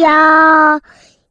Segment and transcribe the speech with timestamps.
[0.00, 0.80] 要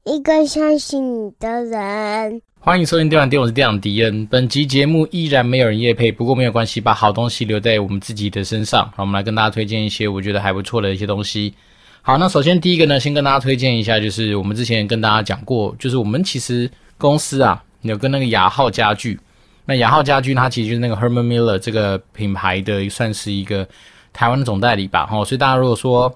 [0.04, 2.42] 一个相信你的人。
[2.60, 4.26] 欢迎收听电玩店，我是店长迪恩。
[4.28, 8.84] 本集节目依然没有人业配，不过没有关系，把好东西留在我们自己的身上。
[8.94, 11.54] 好，我们来跟大家推荐一些我觉得还不错的一些东西。
[12.02, 19.18] 好，那首先第一个呢，先跟大家推荐一下，就是我们之前跟大家讲过，就是我们其实公司啊有跟那个雅浩家具，
[19.64, 23.66] 那雅浩家具它其实就是那个 Herman Miller 这个品牌的，算是一个
[24.12, 25.06] 台湾的总代理吧。
[25.06, 26.14] 哈，所以大家如果说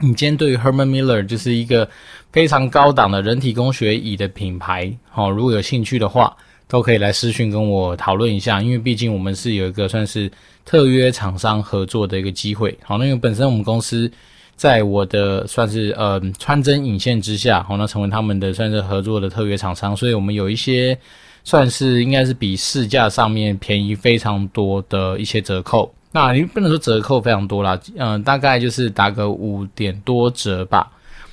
[0.00, 1.88] 你今天对于 Herman Miller 就是一个
[2.32, 10.30] 非常高档的人体工学椅的品牌，哈，如果有兴趣的话，都可以来私讯跟我讨论一下，因为毕竟我们是有一个算是
[10.64, 12.76] 特约厂商合作的一个机会。
[12.82, 14.10] 好，那因为本身我们公司。
[14.58, 20.98] 在我的算是呃穿针引线之下，好，那成为他们的算是合作的特约厂商，所以我们有一些
[21.44, 25.94] 算是应该是比市价上面便宜非常多的一些折扣。
[26.18, 30.90] 啊你不能说折扣非常多啦，嗯、大概就是打个五点多折吧。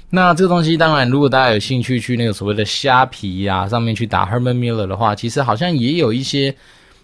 [0.10, 6.56] 那这个东西当然，如果大家有兴趣去那个所谓的虾皮呀、啊、上面去打 Herman Miller 的话，其实好像也有一些。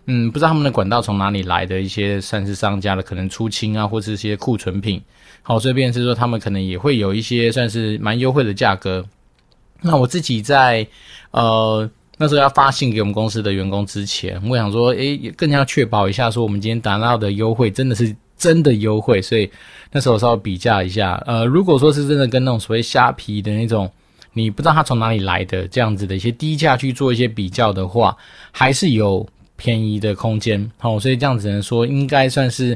[0.07, 4.99] 嗯，不知道他们的管道从哪里来的一些算是商家的可能出清啊，或是一些库存品，
[5.43, 9.05] 好，这边是说他们可能也会有一些算是蛮优惠的价格。
[9.79, 10.85] 那我自己在
[11.29, 11.87] 呃
[12.22, 19.50] 那时候要发信给我们公司的员工之前，我想说，诶，更加确保一下，说我们今天达到的优惠真的是真的优惠，所以
[19.91, 23.92] 那时候稍微比价一下，呃，如果说是真的跟那种所谓虾皮的那种，
[24.33, 28.16] 你不知道它从哪里来的这样子的一些低价去做一些比较的话，
[28.52, 29.27] 还是有。
[29.64, 32.75] 便宜的空间，好，所以这样子能说应该算是，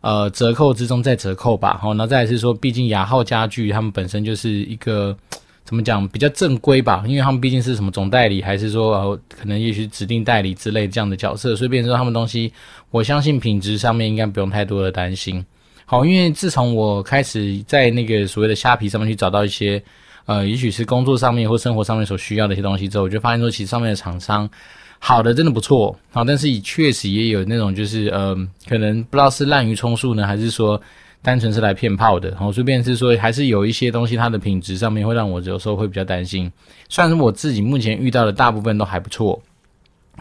[0.00, 5.16] 呃，折扣之中再折扣吧，好，那再是说，毕竟雅浩家具他们本身就是一个
[5.64, 12.52] 怎么讲比较正规吧，因为他们毕竟是什么总代理，还是说呃可能也许指定代理之类这样的角色，所以变成说他们东西，
[12.90, 15.44] 我相信品质上面应该不用太多的担心。
[15.86, 19.82] 好，因为自从我开始在那个所谓的虾皮上面去找到一些，
[20.26, 24.48] 呃，也许是工作上面或生活上面所需要的一些东西之后，我就发现说，其实上面的厂商。
[24.98, 28.34] 好的，真的不错，好，但是也确实也有那种就是，呃，
[28.66, 30.80] 可能不知道是滥竽充数呢，还是说
[31.24, 36.52] 单纯是来骗炮的，然后顺便是说，还是有一些东西它的品质上面会让我有时候会比较担心。
[36.88, 39.42] 虽然我自己目前遇到的大部分都还不错。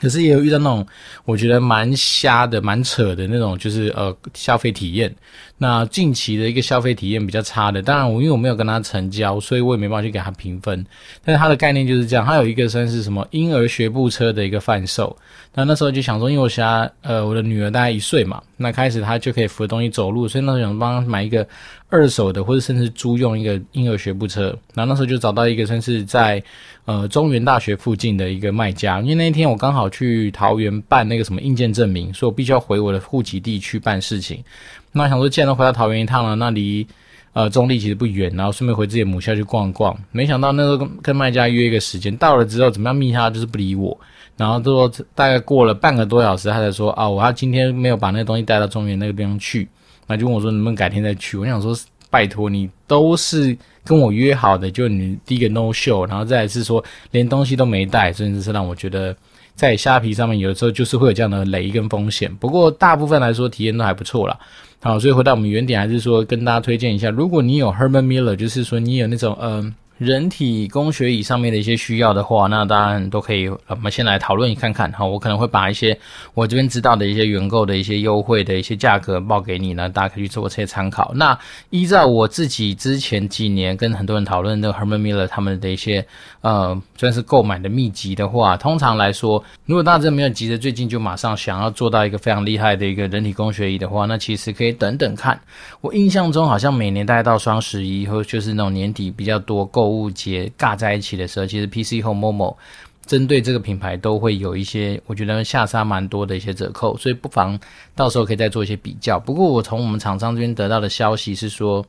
[0.02, 0.84] 可是也有遇到那种
[1.24, 5.14] 我觉得蛮瞎的、蛮扯的那种，就是呃消费体验。
[5.58, 10.86] 那近期的一个消费体验比较差的，当然我因为我没有跟他成交，所以我也没办法去给他评分。
[11.24, 15.16] 但是他的概念就是这样，他有一个算是什么婴儿学步车的一个贩售。
[15.53, 21.47] 那那时候就想说，因为我家呃我的女儿大概一岁嘛，那开始她就可以扶着东西走路，所以那时候想帮她买一个
[21.90, 24.47] 二手的或者甚至租用一个婴儿学步车。
[24.74, 26.44] 然后那时候就找到一个算是在。
[26.85, 34.44] 呃，中原大学附近的一个卖家，因为那天我刚好去桃园办那个什么硬件证明，所以我必须要回我的户籍地去办事情。
[34.93, 36.87] 那想说，既然都回到桃园一趟了，那离
[37.33, 39.93] 呃中坜其实不远，然后顺便回自己母校去逛逛。
[40.11, 43.97] 没想到那时候跟卖家约一个时间，到了之后怎么样密他就是不理我，
[44.37, 49.67] 然后都说大概过了半个多小时，他才说啊，我他今天没有把那个东西带到中原那个地方去，
[50.07, 51.37] 那就问我说能不能改天再去。
[51.37, 51.75] 我想说。
[52.13, 59.17] 拜托你，都是跟我约好的，就你第一个 no show，然后再是说连东西都没带，甚至是让我觉得
[59.56, 62.34] 在虾皮上面有的时候就是会有这样的雷跟风险。
[62.36, 64.38] 不过大部分来说体验都还不错啦。
[64.81, 69.74] 好，所以回到我们原点，还是说跟大家推荐一下，如果你有 Herman Miller，就是说你有那种嗯。
[69.99, 73.47] 人体工学椅上面的一些需要的话，那当然都可以。
[73.67, 75.97] 我们先来讨论一看看哈，我可能会把一些
[76.33, 81.11] 我这边知道的一些原购的一些优惠的一些价格报给你呢，大家可以去做这些参考。
[81.13, 81.37] 那
[81.69, 86.05] 依照我自己之前几年跟很多人讨论的 Herman Miller 他们的一些
[86.41, 95.39] 呃，算是购买的秘籍的话，通常来说，如果大家没有急着最近就马上想要做到一个非常厉害的一个人体工学椅的话，那其实可以等等看。
[95.81, 99.83] 我印象中好像每年大概到双十一或就是那种年底比较多购。
[99.84, 102.56] 购物节尬在一起的时候，其实 PC Home Momo
[103.06, 107.59] 针对这个品牌都会有一些，我觉得下杀蛮多的一些折扣，所以不妨
[107.94, 109.20] 到时候可以再做一些比较。
[109.20, 111.85] 不过我从我们厂商这边得到的消息是说，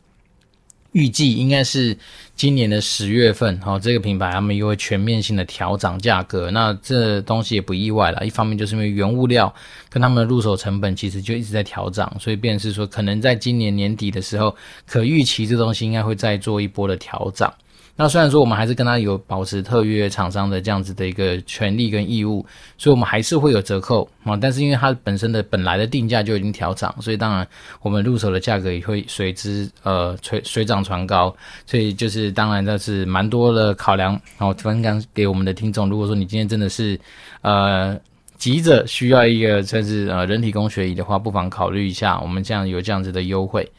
[0.91, 1.97] 预计应该是
[2.35, 6.51] 今年的十月份，哈，这个品牌他们又会全面性的调涨价格。
[6.51, 9.55] 那这东西也不意外了，一方面就是因为原物料
[9.89, 14.53] 跟他们的入手成本其实就一直在调涨，所以便是说，可能在今年年底的时候，
[14.85, 17.55] 可预期这东西应该会再做一波的调涨。
[17.97, 22.45] 那虽然说我们还是跟他有保持特约厂商的这样子的一个权利跟义务，
[22.77, 24.37] 所以我们还是会有折扣啊。
[24.37, 27.47] 但是因为它本身的本来的定价就已经调涨，所以当然
[27.83, 31.33] 我们入手的价格也会随之呃水水涨船高。
[31.67, 35.89] 所以就是当然这是蛮多的考量，然后分享给我们的听众。
[35.89, 36.99] 如果说你今天真的是
[37.43, 37.97] 呃
[38.37, 43.71] 急着需要一个算是呃人体工学椅的话，不妨考虑一下我们这样有这样子的优惠。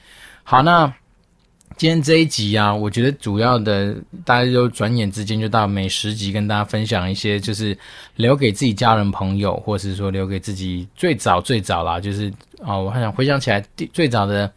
[0.44, 0.94] 好，那。
[1.78, 3.94] 今天这一集啊，我觉得主要的
[4.24, 7.78] 大家就转眼之间就到美食集，跟大家分享一些，就是
[8.16, 14.50] 留给自己家人朋友，或是说留给自己最早最早啦，就是哦，我还想回想起来第最早的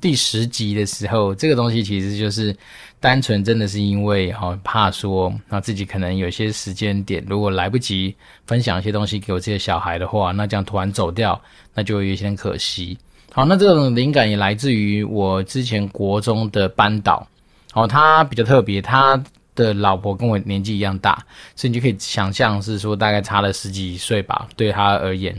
[0.00, 2.54] 第十集的时候，这个东西其实就是
[2.98, 8.12] 单纯真的是因为哈怕说，那自己可能有些时间点如果来不及
[8.44, 11.40] 分享一些东西给我这些小孩的话，那这样突然走掉，
[11.74, 12.98] 那就有一些可惜。
[13.36, 17.28] 好，那这种灵感也来自于我之前国中的班导。
[17.74, 19.22] 哦，他比较特别，他
[19.54, 21.22] 的老婆跟我年纪一样大，
[21.54, 25.38] 所以你就可以想象是说大概差了十几岁吧，对他而言。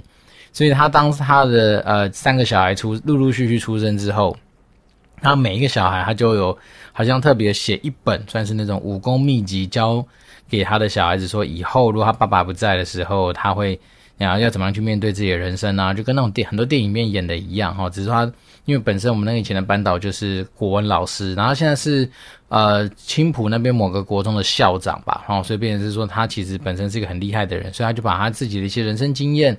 [0.54, 4.38] 所以他当他的呃三个小孩出陆陆续续出生之后，
[5.20, 6.56] 他每一个小孩他就有
[6.94, 10.06] 好像特别写一本，算是那种武功秘籍，教
[10.48, 13.80] 给他的小孩子说，以后如果他爸爸不在的时候，他会。
[14.18, 15.94] 然后要怎么样去面对自己的人生啊？
[15.94, 18.32] 就跟那种电很多电影里面演的一样哈，只是他
[18.66, 22.10] 因为本身我们那个以前的班导就是国文老师，然后现在是
[22.50, 29.56] 呃青埔那边某个国中的校长吧，然后所以变成是说他其实本身是一个很厉害的人，所以他就把他自己的一些人生经验，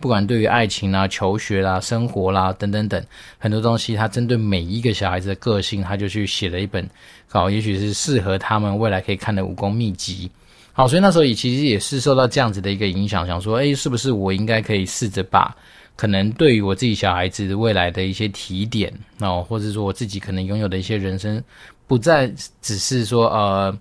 [0.00, 3.02] 不管对于爱情啦、求学啦、生活啦等等等
[3.38, 6.88] 很多东西，他针对每一个小孩子的个性，他就去写了一本，
[7.28, 10.30] 好也许是适合他们未来可以看的武功秘籍。
[10.72, 15.54] 好，所以那时候也其实也是受到这样子的一个影响，想说，诶，是不是我应该可以试着把
[15.96, 21.42] 可能对于我自己小孩子未来的一些提点，哦，或者说我自己可能拥有的一些人生，
[21.86, 22.32] 不再
[22.62, 23.78] 只是说呃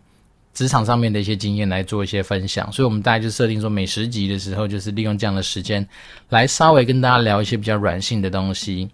[0.53, 2.69] 职场上面的一些经验来做一些分享。
[2.74, 5.88] 所以我们大概就设定说，每十集的时候，就是利用这样的时间
[6.27, 8.89] 来稍微跟大家聊一些比较软性的东西。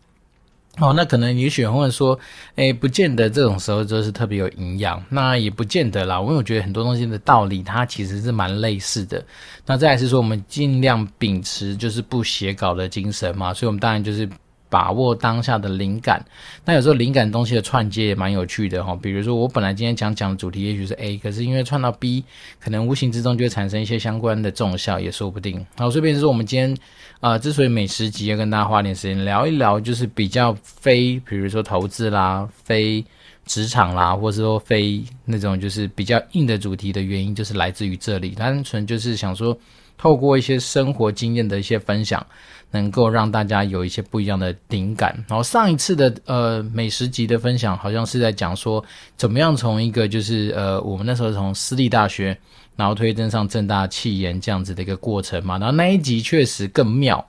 [0.80, 2.20] 哦，那可能也许会说，
[2.56, 6.20] 哎，不见得这种时候就是特别有营养，那也不见得啦。
[6.20, 9.24] 因为我觉得很多东西的道理，它其实是蛮类似的。
[9.66, 14.28] 那再来是说，我们尽量秉持就是不写稿的精神嘛，所以我们当然就是。
[14.70, 16.24] 把握当下的灵感，
[16.66, 18.98] 那有时候灵感东西的串接也蛮有趣的哈。
[19.02, 22.24] 比如说，我本来今天讲讲的主题也许是 A，可是因为串到 B，
[22.60, 25.66] 可能无形之中就会产生一些相关的综效，也说不定。
[25.78, 26.76] 好，所以便是说，我们今天
[27.20, 33.04] 啊、之所以美食集要跟大家花点时间聊一聊，就是比较非，比如说投资啦、非
[33.46, 39.58] 职场啦，或者说非那种就是比较硬的主题的原因，就是来自于这里，单纯就是想说，
[39.98, 42.26] 透过一些生活经验的一些分享。
[42.72, 45.16] 能够让大家有一些不一样的灵感。
[45.28, 48.84] 然后上一次的呃美食集的分享，好像是在讲说
[49.16, 52.38] 怎么样从一个就是呃我们那时候从私立大学，
[52.76, 55.58] 然后推甄上正大企研这样子的一个过程嘛。
[55.58, 57.26] 然后那一集确实更妙，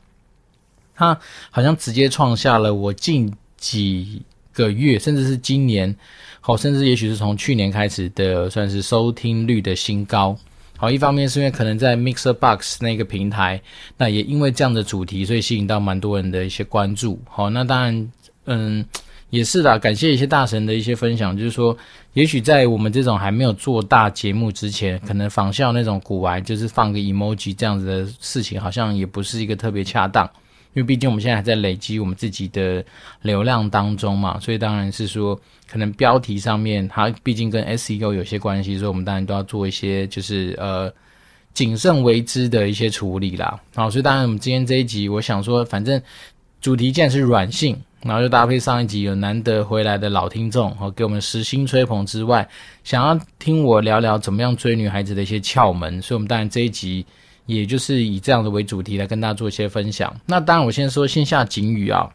[0.94, 1.18] 它
[1.50, 4.22] 好像直接创下了我近几
[4.52, 5.94] 个月，甚至是今年，
[6.40, 10.36] 好，甚至也许是从去年开始的，算是收听率的新高。
[10.78, 13.60] 好，一方面是因为可能在 Mixer Box 那个平台，
[13.96, 17.20] 那也因为这样的主题，所以吸引到蛮多人的一些关注。
[17.28, 18.12] 好，那当然，
[18.44, 18.84] 嗯，
[19.30, 21.76] 也是啦，感谢一些大神的一些分享，就是说，
[22.12, 30.30] 也许在我们这种还没有做大节目之前，可能仿效那种古玩，就是放个 emoji 这样子的事情，好像也不是一个特别恰当。
[30.76, 32.84] 因为毕竟我们现在还在累积我们自己的
[33.22, 35.34] 流量当中嘛，所以当然是说，
[35.66, 40.92] 可能标题上面它毕竟跟 SEO 有些关系，所以我们当然都要做一些就是呃
[41.54, 43.58] 谨慎为之的一些处理啦。
[43.74, 45.98] 好，所以当然我们今天这一集，我想说，反正
[46.60, 52.46] 主题既然是软性，然后就搭配上一集有难得回来的老听众，好给我们实心吹捧之外，
[52.84, 57.06] 想要听我聊聊怎么样追女孩子的一些窍门，所以我们当然这一集。
[57.46, 60.14] 也就是以这样的为主题来跟大家做一些分享。
[60.26, 62.06] 那当然，我先说线下警语啊，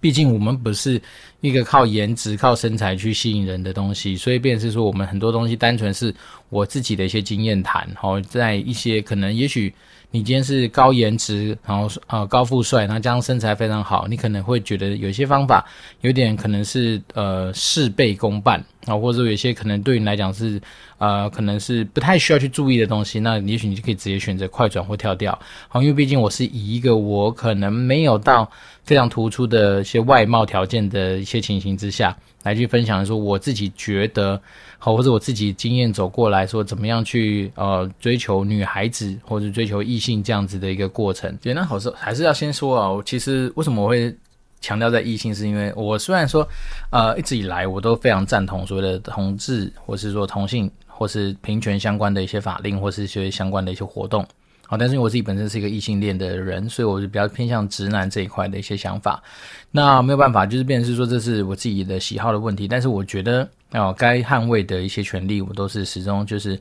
[0.00, 1.00] 毕竟我们不是
[1.40, 6.14] 一个靠颜值、靠身材去吸引人的东西，所以便是说，我们很多东西单纯是
[6.48, 7.88] 我自己的一些经验谈。
[7.96, 9.74] 好，在一些可能，也许。
[10.14, 15.66] 你今天是高颜值，然后呃高富帅，然后加上身材非常好，你可能会觉得有些方法
[16.02, 20.62] 有点可能是呃事倍功半啊，或者有些可能对你来讲是
[20.98, 25.36] 呃可能是不太需要去注意的东西，那也许你就可以直接选择快转或跳掉。
[25.66, 28.48] 好，因为毕竟我是以一个我可能没有到
[28.84, 34.40] 非常突出的一些外貌条件的一些情形之下来去分享说我自己觉得。
[34.76, 41.34] 好，或者我自己经验走过来说，怎么样去呃追求女孩子或者追求异性这样子的一个过程。
[41.40, 44.14] 简单好说，还是要先说啊，其实为什么我会
[44.60, 46.46] 强调在异性，是因为我虽然说
[46.90, 54.22] 呃一直以来我都非常赞同所谓的同志，或是说同性或是平权相关的一些法令，或是一些相关的一些活动。
[54.66, 59.22] 好，但是因为我自己本身是一个异性恋的人，所以我是比较偏向直男这一块的一些想法。
[59.70, 62.66] 那没有办法，就是变成是说这是我自己的喜好的问题。
[62.66, 66.58] 但是我觉得，哦，该捍卫的一些权利，我都是始终就是，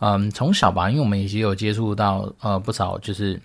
[0.00, 3.40] 嗯，从小吧，因为我们也有接触到呃不少就是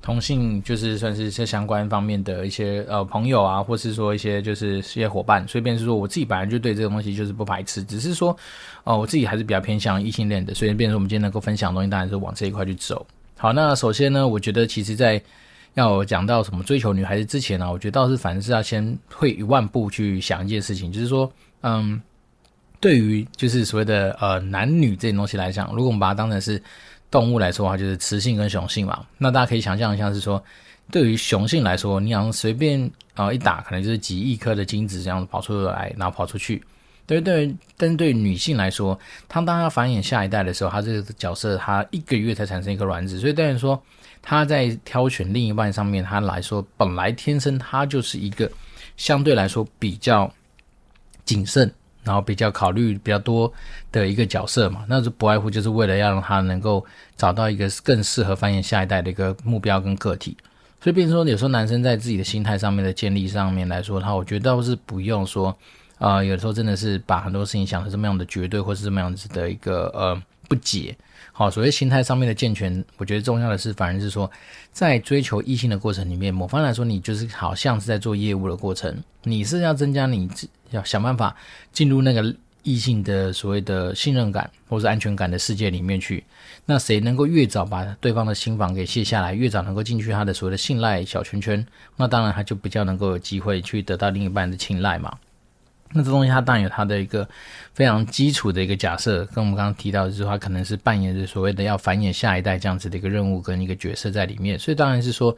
[0.00, 8.36] 同性就是算是这相关方面的一些呃朋友啊，或是说一些就是事业伙伴，所以便是说我自己本来就对这个东西就是不排斥，只是说
[8.84, 13.04] 哦、我自己还是比较偏向异性恋的，所以变成我们今天能够分享的东西，当然是往这一块去走。
[13.40, 15.22] 好，那首先呢，我觉得其实在
[15.74, 22.02] 要讲到什么追求女孩子之前呢、我觉得倒是反正是要先退一万步去想一件事情，就是说，嗯，
[22.80, 26.60] 对于就是所谓的呃男女这些东西来讲，如果我们把它当成是
[27.12, 29.06] 动物来说的话，就是雌性跟雄性嘛。
[29.18, 30.42] 那大家可以想象一下，是说，
[30.90, 36.60] 对于雄性来说，你好像随便啊、呃、一打，可能就是几亿颗的精子这样跑出来，然后跑出去。
[37.08, 38.96] 对对，但是对女性来说，
[39.28, 43.82] 她当她繁衍下一代的时候，她这个角色，她一个月才产生一颗卵子，所以当然说，
[44.22, 48.48] 她在挑选另一半上面，她来说，本来天生她就是一个
[48.96, 50.32] 相对来说比较
[51.24, 51.72] 谨慎。
[52.04, 53.52] 然后比较考虑比较多
[53.92, 56.82] 的一个角色嘛，那就不外乎就是为了要让她能够
[57.18, 60.34] 找到一个更适合繁衍下一代的一个目标跟个体。
[60.80, 65.54] 所以，变成说有时候男生在自己的心态上面的建立上面来说，他我觉得倒是不用说，
[65.98, 70.96] 呃，有的时候真的是把很多事情想的这么样的绝对，或是这么样子的一个呃不解。
[71.32, 74.28] 好，所谓心态上面的健全，我觉得重要的是，反而是说，
[74.72, 80.28] 在追求异性的过程里面，某方来说，你就是好像是在做业务的过程，你是要增加你
[80.70, 81.36] 要想办法
[81.72, 86.24] 进入那个异性的所谓的信任感或是安全感的世界里面去。
[86.64, 91.64] 那谁能够越早把对方的心防给卸下来，越早能够进去他的所谓的信赖小圈圈，
[91.96, 95.16] 那当然他就比较能够有机会去得到另一半的青睐嘛。
[95.92, 97.26] 那这东西它当然有它的一个
[97.72, 105.34] 非常基础的一个假设，跟我们刚刚提到的就是它可能是扮演着所谓的要繁衍下一代这样子的一个任务跟一个角色在里面，所以当然是说，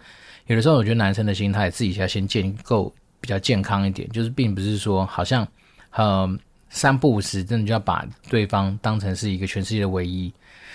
[0.47, 5.47] 有的时候我觉得男生的心态自己要先建构比较健康一点，就是并不是说好像
[5.92, 6.28] 呃
[6.69, 10.33] 三不五时真的就要把对方当成是一个全世界的唯一。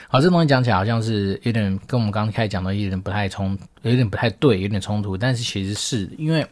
[0.07, 6.47] 好，这东西讲起来好像是有点跟我们刚刚开始讲的有点不太冲，有点不太对，有点冲突，但是其实是因为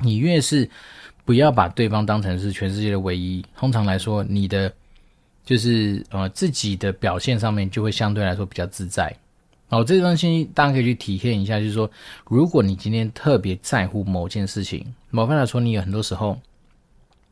[0.00, 0.68] 你越是。
[1.26, 3.44] 不要把对方当成是全世界的唯一。
[3.58, 4.72] 通常来说，你的
[5.44, 9.14] 就是呃自己的表现上面就会相对来说比较自在。
[9.68, 11.90] 好，这段信息大家可以去体现一下，就是说，
[12.24, 16.38] 如果你今天特别在乎某件事情，某方来说，你有很多时候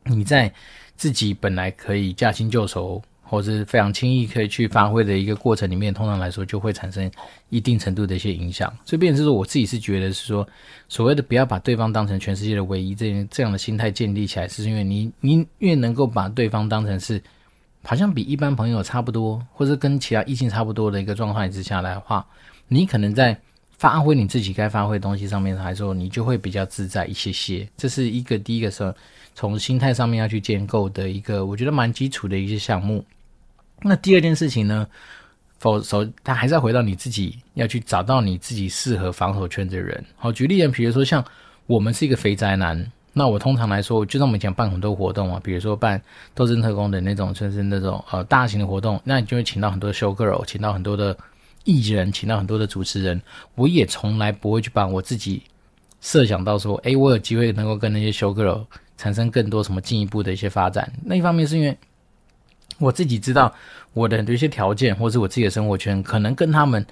[0.03, 0.53] 你在
[0.97, 3.01] 自己本来可以驾轻就熟。
[3.27, 7.09] 或者是非常轻易可以去发挥的一个过程里面，通常来说就会产生
[7.49, 8.71] 一定程度的一些影响。
[8.85, 10.47] 所以，变成是说，我自己是觉得是说，
[10.87, 17.21] 所谓的不要把对方当成全世界的唯一，这这样的心态建立起来，是因为你你越能够把对方当成是
[17.83, 22.25] 好像比一般朋友差不多，或者跟其他异性差不多的一个状态之下来的话，
[22.67, 23.35] 你可能在
[23.71, 27.67] 发挥你自己该发挥的东西上面来说，你就会比较自在一些些。
[27.75, 28.93] 这是一个第一个是
[29.33, 33.03] 从心态上面要去建构的一个，我觉得蛮基础的一些项目。
[33.81, 34.87] 那第二件事情呢，
[35.59, 40.03] 否首他还是要回到你自己，要去找到你自己适合防守圈的人。
[40.15, 41.23] 好，举例人，比如说像
[41.67, 46.01] 我们是一个肥宅男，那我通常来说，就像我们讲办很多活动啊，比如说办
[46.33, 51.15] 斗争特工的那种，就是那种呃大型的活动，那你就会请到很多 show girl，请到很多的
[51.63, 53.21] 艺人，请到很多的主持人。
[53.55, 55.43] 我也从来不会去把我自己
[56.01, 58.65] 设想到说，诶，我有机会能够跟那些 show girl
[58.97, 60.91] 产生更多什么进一步的一些发展。
[61.03, 61.77] 那一方面是因为。
[62.79, 63.53] 我自己知道
[63.93, 66.85] 我的很多一些条件，或者是我自己的生活圈，可能跟他们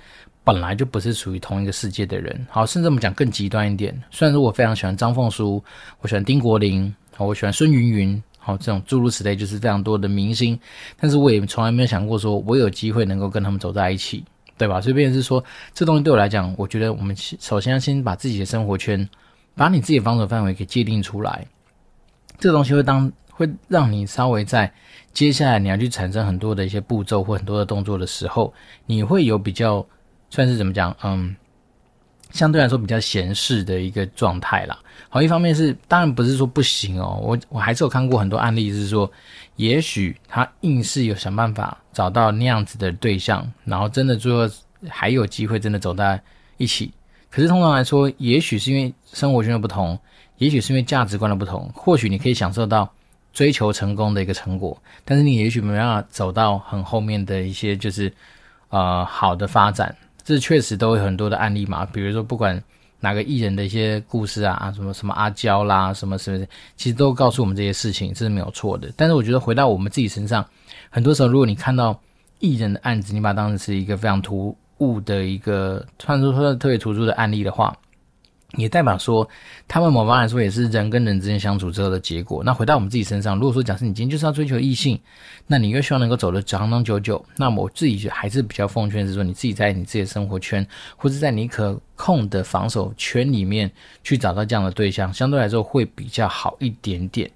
[0.43, 2.47] 本来就不是属于同一个世界的人。
[2.49, 5.63] 好，甚至我们讲更极端一点，虽然说我非常喜欢张凤书，
[5.99, 10.57] 我喜欢丁国林，好，我喜欢孙芸芸，好，这种诸如此类，就是非常多的明星，
[10.99, 14.23] 但是我也从来没有想过说我有机会能够跟他们走在一起，
[14.57, 14.79] 对吧？
[14.79, 19.07] 所以，变成是说，这东西对我来讲，我觉得我们首先要先把自己的生活圈，
[19.55, 21.45] 把你自己的防守范围给界定出来，
[22.39, 23.11] 这东西会当。
[23.35, 24.71] 会让你稍微在
[25.13, 28.51] 接下来你要去产生很多的一些步骤或很多的动作的时候，
[28.87, 29.85] 你会有比较
[30.31, 30.95] 算是怎么讲？
[31.03, 31.35] 嗯，
[32.31, 34.79] 相对来说比较闲适的一个状态啦。
[35.09, 39.09] 好，一方面是当然不是说不行哦，我我还是有看过很多案例是说，
[39.57, 44.51] 也许他硬是有想办法找到那样子的对象，然后真的最后
[44.89, 46.19] 还有机会真的走在
[46.57, 46.91] 一起。
[47.29, 49.99] 可是通常来说，也许是因为生活圈的不同，
[50.39, 52.91] 也许是因为价值观的不同，或许你可以享受到。
[53.33, 58.13] 追求成功的一个成果，但是你也许没办法走到很后面的一些就是
[58.69, 61.83] 呃好的发展，这确实都有很多的案例嘛。
[61.85, 62.61] 比如说不管
[62.99, 66.45] 哪个艺人的一些故事啊，什么什么阿娇啦，什么什么，
[66.77, 68.89] 其实都告诉我们这些事情，这是没有错的。
[68.95, 70.45] 但是我觉得回到我们自己身上，
[70.89, 71.99] 很多时候如果你看到
[72.39, 77.75] 艺人的案子，你把它当成是一个非常突兀的一个，突然说特别突出的案例的话，
[78.55, 79.27] 也代表说，
[79.67, 82.43] 他们某方来说也是人跟人之间相处之后的结果。
[82.43, 84.99] 那回到我们自己身上，如果说假设你今天就是要追求异性，
[85.47, 93.71] 那你又希望能够走得长长久久，那么我自己还是比较奉劝是说，你自己在你自己的生活圈，或者在你可控的防守圈里面
[94.03, 97.29] 去找到这样的对象，相对来说会比较好一点点。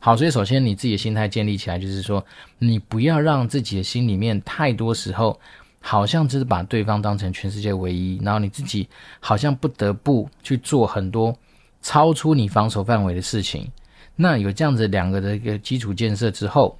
[0.00, 2.24] 好，所以首先你自己的心态建立起来，就是说，
[2.58, 5.38] 你不要让自己的心里面太多时候。
[5.86, 8.88] 好像就是把对方当成全世界唯一，然后你自己
[9.20, 11.36] 好像不得不去做很多
[11.82, 13.70] 超出你防守范围的事情。
[14.16, 16.74] 那有这样子两个的一个基础建设之后，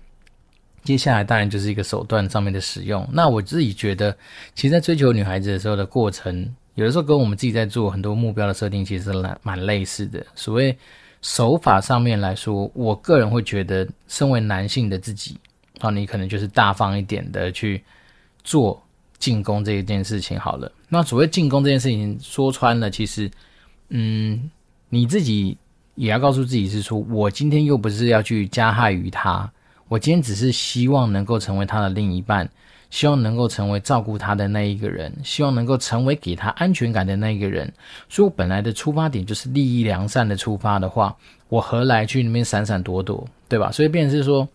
[0.85, 3.07] 接下来当然就是一个手段上面的使用。
[3.13, 4.17] 那我自己觉得，
[4.55, 10.25] 其实，在追求女孩子的时候的过程，有的时候跟我们自己在做很多目标的设定，其实蛮蛮类似的。
[10.35, 10.75] 所谓
[11.21, 15.37] 手法上面来说，我个人会觉得，身为男性的自己，
[15.81, 17.85] 啊，你可能就是大方一点的去
[18.43, 18.83] 做。
[19.19, 23.31] 进攻这一件事情好了，那所谓进攻这件事情说穿了，其实，
[23.89, 24.51] 嗯，
[24.91, 25.57] 你自己
[25.95, 29.51] 也要告诉自己是说，我今天又不是要去加害于他，
[29.89, 32.49] 我今天只是希望能够成为他的另一半，
[32.91, 37.73] 希望能够成为照顾他的那一个人，希望能够成为给他安全感的那一个人。
[38.09, 41.17] 所以我本来的出发点就是利益良善的出发的话，
[41.49, 43.73] 我何来去那边闪闪躲躲，对吧？
[43.73, 44.47] 所以变是说。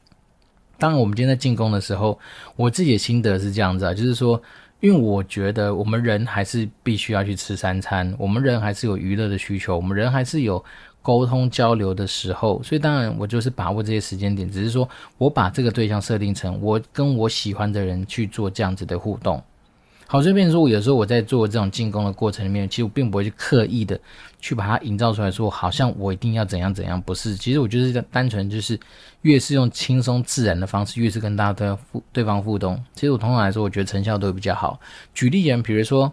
[0.79, 2.17] 当然，我们今天在进攻的时候，
[2.55, 4.41] 我自己的心得是这样子啊，就是说，
[4.79, 10.63] 因为我觉得我们人还是必须要去吃三餐，我们人还是有娱乐的需求，我们人还是有
[11.01, 19.43] 沟通交流的时候，所以当然我就是把握这些时间点，只是说我把这个对象设定成我跟我喜欢的人去做这样子的互动。
[20.11, 23.99] 好，这边说，我有时候我在做这种进攻的过程里面，其实我并不会去刻意的
[24.39, 27.35] 去把它营造出来说，好像我一定要怎样怎样，不是。
[27.35, 28.79] 其实我就是单纯就是，
[29.21, 32.83] 越是用轻松自然的方式，越是跟大家都要互对方互动。
[32.95, 34.79] 其实我通常来说，我觉得成效都会比较好。
[35.13, 36.11] 举例人，比如说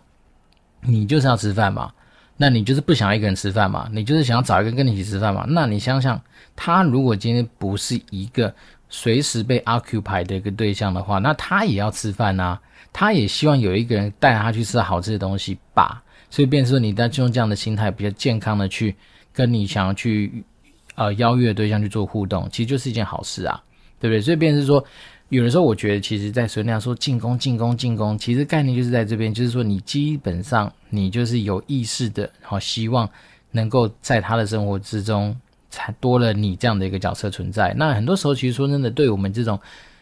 [0.82, 1.90] 你就是要吃饭嘛，
[2.36, 5.46] 那你就是不想要一个人吃饭嘛，你就是想要找一个跟你一起吃饭嘛。
[5.48, 6.20] 那你想想，
[6.54, 8.54] 他如果今天不是一个
[8.90, 12.60] 随时被 occupy 的一个对象的话，那他也要吃饭啊。
[12.92, 18.94] 他也希望有一个人带他去吃好吃的东西吧，所以变成说你在用这样的心态，比较健康的去
[19.32, 20.42] 跟你想要去
[20.94, 23.62] 呃邀约的对象去做互动，其实就是一件好事啊，
[24.00, 24.20] 对不对？
[24.20, 24.82] 所以变成是说，
[25.28, 33.08] 有的时候我觉得，其实，在随那样说进攻、进攻、进攻，其实概念就是在这边，就是说你基本上你就是有意识的，然后希望
[33.50, 35.36] 能够在他的生活之中，
[35.68, 37.74] 才多了你这样的一个角色存在。
[37.76, 39.60] 那很多时候，其实说真的，对我们这种。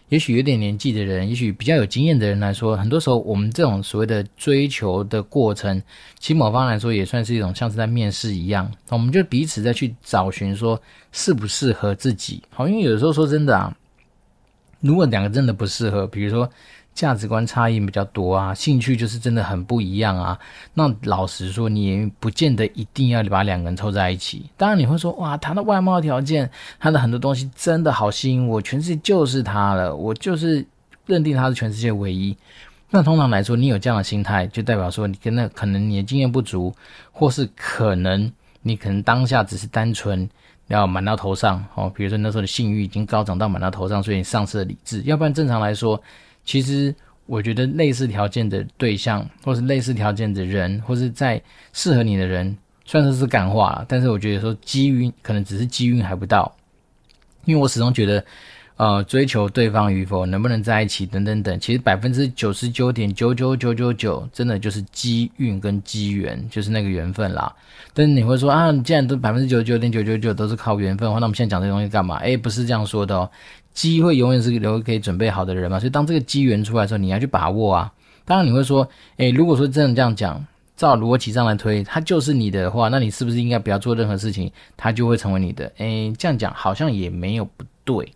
[0.09, 5.83] 也许有点年纪的人，也许比较有经验的人来说，很多时候我们这种所谓的追求的过程，
[6.19, 10.81] 其实某方来说也算是一种像是在面试一样，我们就彼此在去找寻说
[11.13, 12.43] 适不适合自己。
[12.51, 13.77] 好，因为有时候说真的啊，
[14.81, 16.51] 如果两个真的不适合，比如说。
[16.95, 20.39] 价值观差异比较多啊，兴趣就是真的很不一样啊。
[20.75, 24.49] 那老实说，你也不见得一定要把两个人凑在一起。
[24.57, 30.65] 当然你会说，哇，他的外貌条件，他的很多东西真的好吸引我，全世界就是他了，我就是
[31.07, 32.37] 认定他是全世界唯一。
[32.91, 36.73] 那通常来说，你有这样的心态，就代表说你跟那可能你的经验不足，
[37.11, 38.31] 或是可能
[38.63, 40.31] 你可能当下只是单纯
[40.69, 41.93] 要满到头上哦。
[41.93, 45.03] 比如说那时候的性欲已经高涨到满到头上，所以你丧失了理智。
[45.03, 46.01] 要不然正常来说。
[46.45, 46.95] 其实，
[47.27, 51.41] 我觉得类似条件的对象，或是类似条件的人，或是在
[51.73, 56.55] 适合你的人，虽然说是感化，但是我觉得说机遇可能只是机遇还不到，
[57.47, 58.25] 因为我始终觉得，
[58.77, 67.55] 呃，追求对方与否，能不能在一起等等等，其实百分之九十九点九九九九九，真的就是机运跟机缘，就是那个缘分啦。
[67.93, 72.17] 但你会说啊，既然都百分之九十九点九九九都是靠缘分的话，那我们现在讲这东西干嘛？
[72.17, 73.31] 诶，不是这样说的哦。
[73.73, 77.93] 机会永远是留给准备好的人嘛，所以当这个机缘出来的时候，你要去把握啊。
[78.25, 80.45] 当然你会说，诶，如果说真的这样讲，
[80.77, 85.71] 照逻辑上来推，他就是你的话，那你是不是应该不要做任何事情，他就会成为你的？
[85.79, 88.13] 诶，这样讲好像也没有不对，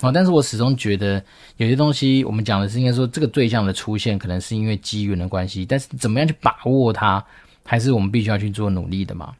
[0.00, 1.22] 哦，但是我始终觉得
[1.56, 7.24] 有些东西，我们讲的是应该说这个对象的出现可能是因为机缘的关系，但是怎么样去把握它，
[7.64, 9.32] 还是我们必须要去做努力的嘛。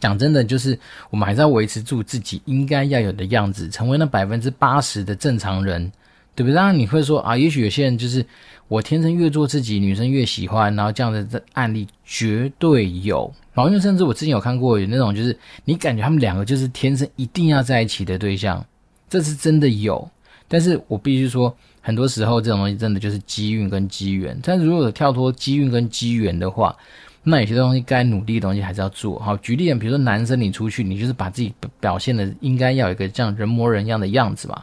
[0.00, 0.78] 讲真的，就是
[1.10, 5.90] 我们还是要维持住自己应该要有的样子，成为那百分之八十的正常人，
[6.34, 6.54] 对不对？
[6.54, 8.24] 当然你会说啊，也许有些人就是
[8.68, 13.32] 我天生越做自己，女生越喜欢，然后这样的案例绝对有。
[13.54, 18.62] 然后因为甚至我之前有看过有那种，就是你感觉他们两个就是天生一定要在一起的对象，
[19.08, 20.08] 这是真的有。
[20.48, 24.38] 但是我必须说，很多时候这种东西真的就是机运跟机缘。
[24.42, 26.76] 但是如果跳脱机运跟机缘的话，
[27.24, 29.36] 那有些东西该努力的东西还是要做好。
[29.38, 34.62] 举例，比如说男生你出去，你就是把自己表现的应该要有一个像人模人样的样子嘛。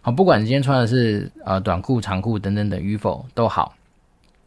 [0.00, 3.74] 好，不管你今天穿的是呃短裤、长裤等等等与否都好，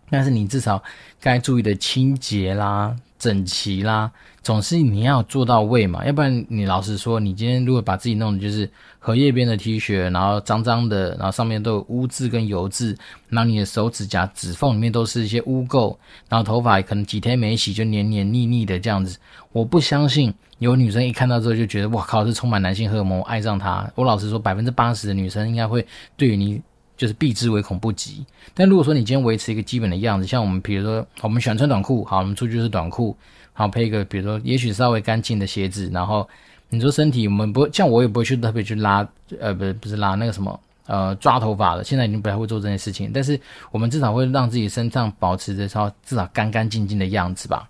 [0.10, 0.82] 但是你至少
[1.20, 4.10] 该注意的清洁啦、整齐啦，
[4.42, 15.96] 总是你要做到位嘛，要不然你老实说，你今天如果把自己弄的就是荷叶边的 T 恤，然后脏脏的，然后上面都有污渍跟油渍，然后你的手指甲指缝里面都是一些污垢，
[16.30, 19.20] 然后头发可能几天没洗就黏黏腻腻的这样子，
[19.52, 23.92] 我不相信有女生一看到之后就觉得哇靠，是充满男性荷尔蒙，爱上他。
[23.96, 26.62] 我老实说，百分之八十的女生应该会对于你。
[27.00, 28.26] 就是避之唯恐不及。
[28.54, 33.16] 但如果说你今天维持一个基本的样子，像我们比如说，我们喜欢穿短裤，好，我们出去是短裤，
[33.54, 36.28] 好配一个比如说也许稍微干净的鞋子，然后
[36.68, 39.08] 你说身体，我们不像我也不会去特别去拉，
[39.40, 41.84] 呃，不是不是拉那个什么，呃，抓头发的。
[41.86, 43.40] 现在已经不太会做这件事情，但是
[43.72, 47.70] 我们至少会让自己身上保持着稍至少干干净净的样子吧。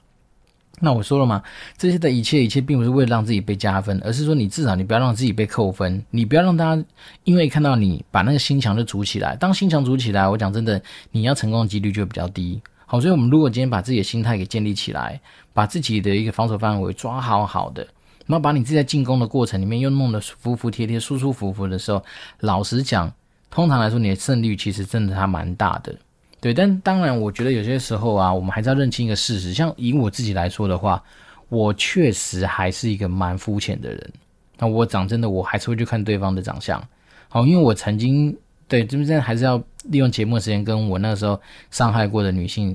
[0.80, 1.44] 那我说了嘛，
[1.78, 6.84] 这些的一切一切，并不是为了让自己被加分，而是说你至少你不要让自己被扣分，你不要让大家
[7.24, 9.36] 因为看到你把那个心墙就筑起来。
[9.36, 12.62] 当心墙筑起来，我讲真的，你要成功的几率就比较低。
[12.86, 15.20] 好，所以我们如果今天把自己的心态给建立起来，
[15.54, 17.86] 把自己的一个防守范围抓好好的，
[18.26, 22.04] 然后把你自己在进攻的过程里面又弄得服服帖帖、舒舒服服的时候，
[22.40, 23.12] 老实讲，
[23.52, 25.96] 通常来说你的胜率其实真的还蛮大的。
[26.42, 29.54] 对，但当然，我觉得有些时候啊，我们还是要认清一个事实。
[29.54, 31.04] 像以我自己来说的话，
[31.50, 34.14] 我确实还是一个蛮肤浅的人。
[34.58, 36.82] 那我讲真的，我还是会去看对方的长相。
[37.28, 38.34] 好，因为我曾经
[38.70, 41.38] 对，这边还是要利用节目的时间跟我那时候
[41.72, 42.74] 伤害过的女性，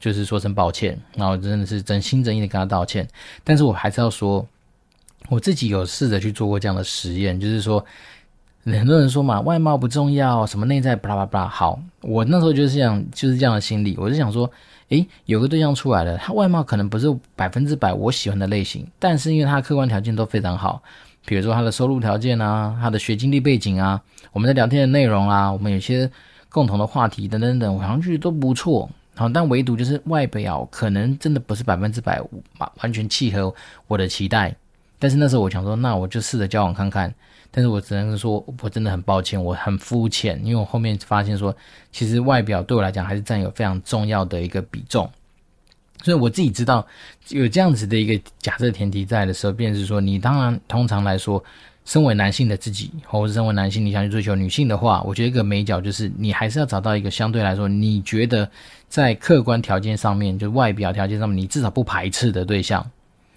[0.00, 0.98] 就是说声抱歉。
[1.14, 3.06] 然后真的是真心真意的跟她道歉。
[3.44, 4.46] 但是我还是要说，
[5.28, 7.84] 我自己有试着去做过这样的实验，就是说。
[8.64, 11.48] 很多人说嘛，外貌不重要，什么内在巴拉巴拉。
[11.48, 13.96] 好，我那时候就是这样，就是这样的心理。
[13.98, 14.48] 我就想说，
[14.90, 20.80] 诶，有个对象出来了，他外貌可能不是百分之百我喜欢的类型，但是因为他的客观条件都非常好，
[21.26, 24.00] 比如说他的收入条件啊，他的学经历背景啊，
[24.32, 26.08] 我们在聊天的内容啊，我们有些
[26.48, 28.88] 共同的话题等等等，我好像觉得都不错。
[29.16, 32.20] 好，但唯独就是外表可能真的不是百分之百
[32.58, 33.52] 完完全契合
[33.88, 34.54] 我的期待。
[35.00, 37.12] 但是那时候我想说，那我就试着交往看看。
[37.54, 41.54] 但是我只能说，我真的很抱歉，我很肤浅，因为我后面发现说，
[41.92, 45.08] 其实外表对我来讲还是占有非常重要的一个比重。
[46.02, 46.84] 所以我自己知道
[47.28, 51.44] 有这样子的一个假设前提在的时候，便是说，你当然通常来说，
[51.84, 58.50] 身为男性的自己，或者是身为男性，你想去追求女性的话，我觉得一个美角就是，你还是要找到一个相对来说，你觉得
[58.88, 62.84] 在客观条件上面，就外表条件上面，你至少不排斥的对象。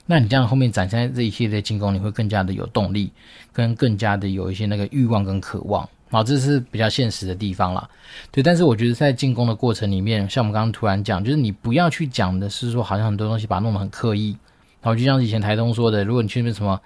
[0.06, 3.12] 那你这样后面展现这一系列进攻，你会更加的有动力，
[3.52, 7.90] 跟更加的有一些那个欲望跟渴望，好，这是比较现实的地方啦。
[8.32, 14.38] 对，但是我觉得在进攻的过程里面，像我们刚刚突然讲，就是你不要去讲的是说，好像很多东西把它弄得很刻意，
[14.82, 16.80] 然后就像以前台东说的，如果你去那边什么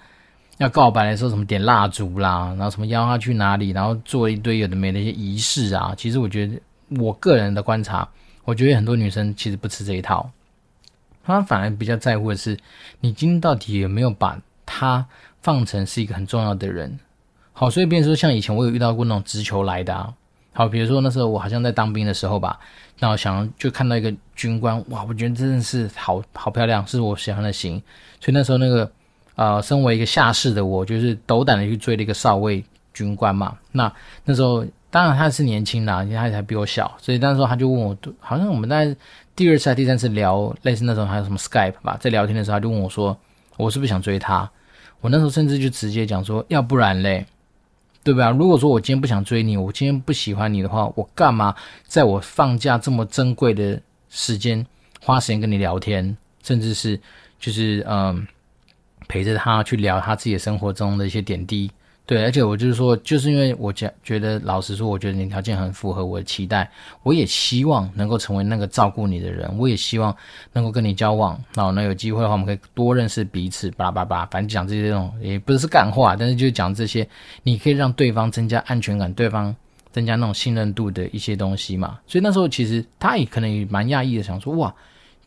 [0.58, 6.58] 要告白的时候，什么点蜡烛啦，然后什么邀他去哪里，然后做一堆有的没的一些仪式啊，其实我觉得
[6.98, 8.08] 我个人的观察，
[8.46, 10.32] 我觉得很多女生其实不吃这一套。
[11.24, 12.58] 他反而比较在乎的是，
[13.02, 15.06] 你今天到底有没有把他
[15.42, 17.00] 放成是一个很重要的人？
[17.54, 20.14] 好，所以变成说，像以前我有遇到过那种直球来的啊。
[20.54, 22.60] 好，比如说那时候我好像在当兵的时候吧，
[23.00, 27.82] 那我想就看到一个军官，哇，我觉得真的是好好漂亮，是我喜欢的型。
[28.20, 28.92] 所以那时候那个
[29.36, 33.58] 呃，身为一个下士的我，就是斗胆的去追了一个少尉军官嘛。
[33.72, 33.94] 那
[34.26, 38.96] 那时候当然他是年轻的，因为他还比我小，所以那时候他就问我，好像我们在。
[39.40, 43.18] 第二次还第三次聊类似那种还有什么 Skype 吧，在聊天的时候他就问我说
[43.56, 44.52] ：“我是不是想追她？”
[45.00, 47.26] 我那时候甚至就直接讲说：“要不然嘞，
[48.04, 48.32] 对吧？
[48.32, 54.66] 如果说我今天不想追你，我今天不喜欢你的话，我干嘛在我放假这么珍贵的时间
[55.00, 57.00] 花时间跟你聊天，甚至是
[57.40, 58.28] 就是嗯
[59.08, 61.72] 陪着他去聊他自己的生活中的一些点滴。”
[62.10, 66.68] 对，而且我就是说，就是因为我觉觉得，老实说，我觉得你条件很符合我的期待，
[67.04, 70.18] 我也希望能够成为那个照顾你的人，我也希望
[70.52, 71.40] 能够跟你交往。
[71.54, 77.08] 然后呢，有机会的话，我们可以多认识彼此，巴拉巴拉，反正讲这些这种也不是干话，但是就讲这些，
[77.44, 79.56] 你可以让对方增加安全感，对方
[79.92, 82.00] 增加那种信任度的一些东西嘛。
[82.08, 84.74] 所以那时候其实他也可能也蛮讶异的，想说哇。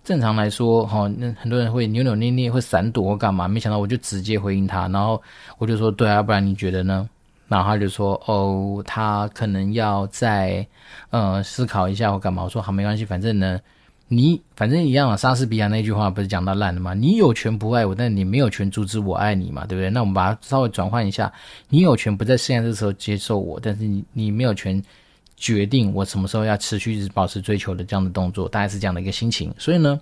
[0.04, 3.46] 正常来说，哈，那很多人会扭扭捏捏，会闪躲或干嘛？
[3.46, 5.22] 没想到我就直接回应他，然后
[5.58, 7.08] 我就说：“对啊，不然你觉得呢？”
[7.46, 10.66] 然后他就说：“哦，他可能要再
[11.10, 13.60] 呃思考一下或干嘛。”我说：“好，没关系，反正呢，
[14.08, 15.16] 你反正一样啊。
[15.16, 16.94] 莎士比亚那句话不是讲到烂了吗？
[16.94, 19.88] 你有权不爱我，但你没有权阻止我爱你嘛，对不对？
[19.88, 21.32] 那我们把它稍微转换一下，
[21.68, 24.82] 你有权不在现在这时候接受我，但是你你没有权。”
[25.42, 29.52] 决定我什么时候要持续一直保持追求的这样的动作，大概是这样的一个心情。
[29.58, 30.00] 所以呢，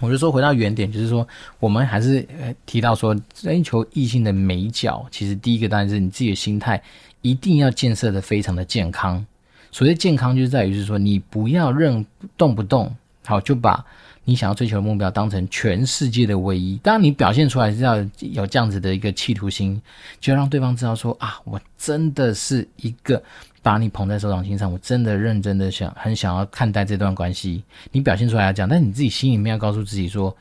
[0.00, 1.28] 我就说回到原点，就是说
[1.60, 6.82] 我们还是呃提到说追求异性的美角，其实第一个当然是你自己的心态
[7.20, 9.22] 一定要建设的非常的健康。
[9.70, 12.06] 所谓健康，就是在于是说你不要任
[12.38, 13.84] 动不动，好，就把
[14.24, 16.76] 你想要追求的目标当成全世界的唯一。
[16.78, 19.80] 当然，你表现出来是要有这样子的一个企图心，
[20.20, 23.22] 就要让对方知道说啊，我真的是一个
[23.62, 27.62] 把你捧在手掌心上，我真的认真的想很想要看待这段关系。
[27.92, 30.36] 你表现出来要这样，但你自己心里面要告诉自己说，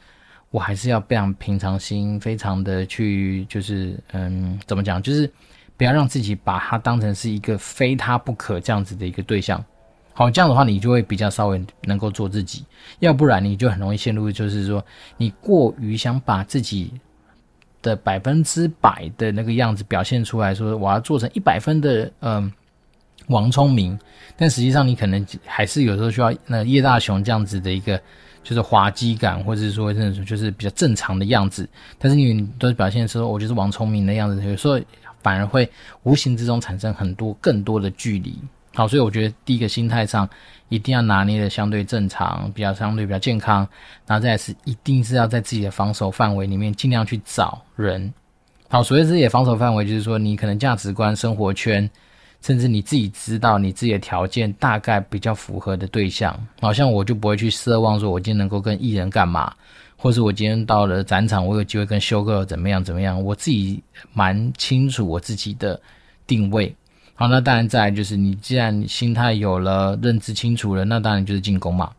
[0.52, 5.30] 我还是要非常平常心，非常的去就是嗯，怎么讲，就是
[5.78, 9.63] 不要让自己把他当成是一个非他不可这样子的一个对象。
[10.17, 12.63] 好，这样的话你就会比较稍微能够做自己，
[12.99, 14.84] 要不然你就很容易陷入，就是说
[15.17, 16.89] 你过于想把自己
[17.82, 22.49] 的百分之百的那个样子表现出来，说我要做成一百分的嗯
[23.28, 23.99] 王聪明，
[24.38, 28.01] 但实际上你可能还是有时候需要那叶大雄这样子的一个
[28.41, 31.67] 就是滑稽感，或者是说那种就是比较正常的样子，
[31.99, 34.80] 但是你都表现说我就是王聪明的样子，有时候
[35.21, 35.69] 反而会
[36.04, 38.39] 无形之中产生很多更多的距离。
[38.75, 40.29] 好，所以我觉得第一个心态上
[40.67, 43.67] 一定要拿捏的相对正常，比较相对比较健康。
[44.05, 48.13] 然后再是一定是要在自己的防守范围里面尽量去找人。
[48.67, 51.89] 好，所谓自己的防守范围，就是说你可能价值观、生活圈，
[52.41, 56.38] 甚至你自己知道你自己的条件大概比较符合的对象。
[56.59, 59.53] 好像我就不会去奢望说我今天能够跟艺人干嘛，
[59.95, 63.23] 或是我今天到了展场，我有机会跟修哥怎么样怎么样。
[63.23, 65.79] 我自己蛮清楚我自己的
[66.27, 66.75] 定位。
[67.17, 71.89] 好，那当然再来就是你既然心态有了，认知清楚了，那当然就是进攻嘛。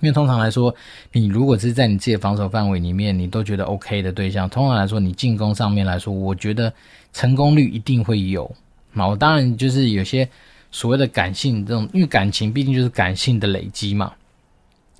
[0.00, 0.72] 因为通常来说，
[1.12, 6.70] 你如果是在你自己的防守范围里面，你都觉得 OK 的对象，通常来说，你进攻上面来说，我觉得
[7.14, 8.54] 成功率一定会有。
[8.92, 10.28] 那我当然就是有些
[10.70, 14.12] 所谓的感性这种，因为感情毕竟就是感性的累积嘛。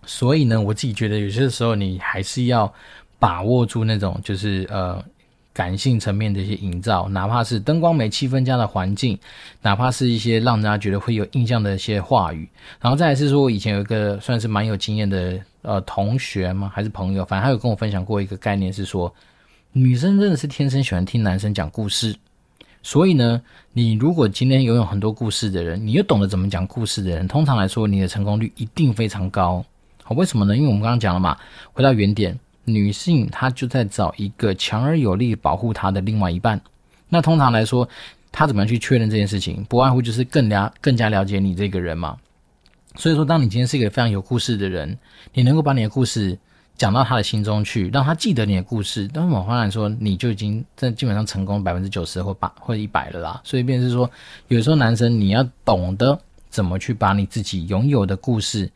[0.07, 2.73] 所以呢，我自己觉得有些时候你还是要
[3.19, 5.05] 把握住那种就是呃。
[5.59, 9.19] 感性层面的一些营造，哪怕是灯光美、气氛佳的环境，
[9.61, 12.49] 哪怕是一些让人家觉得会有印象的一些话语，
[12.81, 16.71] 然后再来是说，我以前有一个算是蛮有经验的呃同学吗？
[16.73, 17.25] 还是朋友？
[17.25, 19.13] 反正他有跟我分享过一个概念，是说
[19.73, 22.15] 女生真的是天生喜欢听男生讲故事，
[22.85, 23.43] 所以呢，
[23.73, 29.65] 你如果今天拥有很多故事的人，你又懂得怎么讲故事的人，通常来说，你的成功率一定非常高。
[30.05, 30.57] 好，为什么呢？
[30.57, 31.37] 因为我们刚刚讲了嘛，
[31.73, 32.39] 回到原点。
[32.69, 36.61] 女性她就在找一个强而有力保护她的另外一半。
[37.09, 37.89] 那通常来说，
[38.31, 39.65] 她怎么样去确认这件事情？
[39.65, 42.17] 不外乎就是更加更加了解你这个人嘛。
[42.97, 44.99] 所以说，当你今天是一个非常有故事的人，
[45.33, 46.39] 你能够把你的故事
[46.77, 53.41] 讲到他的心中去，让他记得你的故事，那么往往来说，你就已经在基本上成功百分之九十或八或一百了啦。
[53.45, 54.11] 所以，便是说，
[54.49, 58.71] 有时候男生你要懂得怎么去把你自己拥有的故事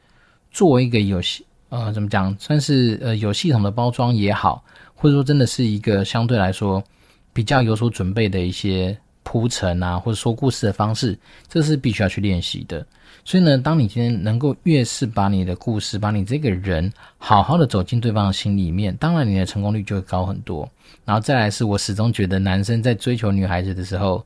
[0.51, 1.45] 做一个游戏。
[1.73, 2.37] 呃，怎么讲？
[2.39, 4.63] 算是呃有系统的包装也好，
[4.95, 6.85] 或者说真的是一个相对来说
[7.33, 12.87] 比较有所准备的一些铺陈啊，或者说故事的方式，这是必须要去练习的。
[13.25, 20.69] 所以呢，当你今天能够越是把你的故事，把你这个人好好的走进对方的心里面，当然你的成功率就会高很多。
[21.07, 24.23] 然后再来是我始终觉得，男生在追求女孩子的时候，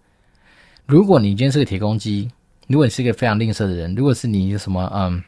[0.85, 2.29] 如果你今天是个铁公鸡，
[2.67, 5.23] 如果你是一个非常吝啬的人，如果是你什么嗯。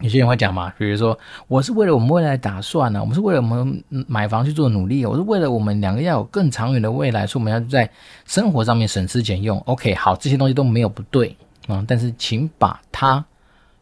[0.00, 7.88] 有些人会讲嘛，比如说我是为了我们未来打算呢、我们是为了我们买房去做努力，我是为了我们两个要有更长远的未来，所以我们要在
[8.26, 9.58] 生活上面省吃俭用。
[9.66, 11.28] OK，好，这些东西都没有不对
[11.66, 13.24] 啊、嗯，但是请把它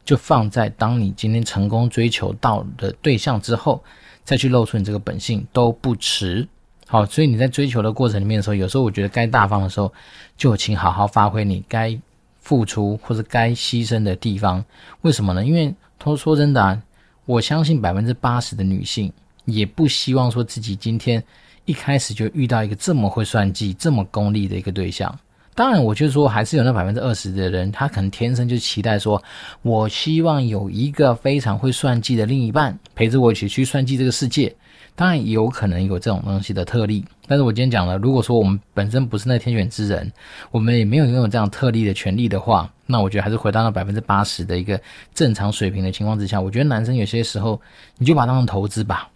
[0.05, 3.83] 就放在当你今天成功追求到的对象之后，
[4.25, 6.47] 再去露出你这个本性都不迟。
[6.87, 9.93] 好，所以你在追求的过程里面的时候，有时候我觉得该大方的时候，
[10.37, 11.97] 就请好好发挥你该
[12.41, 14.65] 付出或者该牺牲的地方。
[15.03, 15.45] 为什么呢？
[15.45, 16.83] 因为他说真的啊，
[17.25, 19.13] 我相信百分之八十的女性
[19.45, 21.23] 也不希望说自己今天
[21.65, 25.19] 一开始就遇到一个这么会算计、这么功利的一个对象。
[25.55, 29.21] 当然，我就说还是有那百分之二十的人，他可能天生就期待说，
[29.63, 34.55] 我希望有一个非常会算计的另一半陪着我一起去算计这个世界。
[34.99, 40.13] 当然也有可能有这种东西的特例，但是我今天讲了，如果说我们本身不是那天选之人，
[40.51, 44.81] 我们也没有拥有这样特例的权利的话，那我觉得还是回到那百分之八十的一个
[45.15, 47.61] 正常水平的情况之下，我觉得男生有些时候
[47.97, 49.09] 你就把它当成投资吧，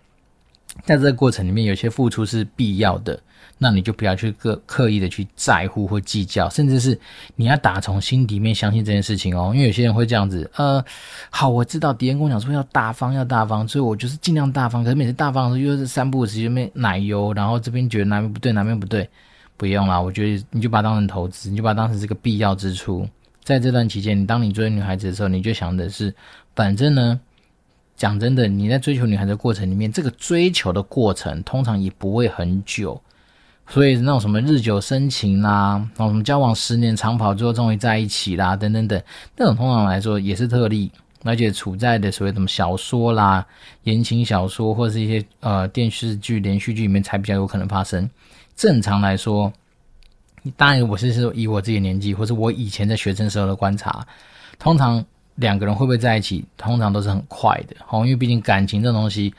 [0.84, 3.18] 在这个过程里面有些付出是必要的。
[3.62, 6.98] 那你就不要去刻刻意的去在乎或计较，甚至是
[7.36, 9.52] 你要打从心底面相信这件事情哦。
[9.54, 10.84] 因为有些人会这样子，呃，
[11.30, 14.82] 好，我知道敌人跟我讲说要大方，要大方，所以我就是尽量大方。
[14.82, 19.08] 可是每次大方的时候又是三不五时就没奶油，然后这边觉得哪边不对，哪边不对，
[19.56, 20.00] 不用啦。
[20.00, 23.08] 我觉得你就把它当成投资，你就把它当成这个必要支出。
[23.44, 26.12] 在这段期间，你当你追女孩子的时候，你就想的是，
[26.56, 27.20] 反正呢，
[27.96, 33.00] 讲真的，你在追求女孩子的过程里面，这个追求的过程通常也不会很久。
[33.68, 39.02] 所以那种什么日久生情啦，然后什么交往十年长跑，最后终于在一起啦，等等等，
[39.36, 40.90] 那种通常来说也是特例。
[41.24, 43.46] 而且处在的所谓什么小说啦、
[43.84, 48.10] 言情小说或者是一些呃电视剧、连续剧里面才比较有可能发生。
[48.56, 49.52] 正常来说，
[50.56, 54.04] 当然我是说以我自己年纪，或者我以前在学生时候的观察，
[54.58, 55.04] 通常
[55.36, 57.76] 两个人会不会在一起，通常都是很快的。
[57.88, 59.32] 哦，因为毕竟感情这东西，